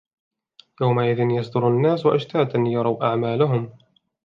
[0.81, 3.73] يَوْمَئِذٍ يَصْدُرُ النَّاسُ أَشْتَاتًا لِيُرَوْا أَعْمَالَهُمْ